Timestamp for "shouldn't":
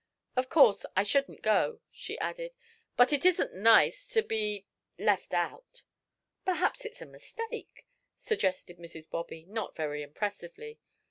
1.03-1.43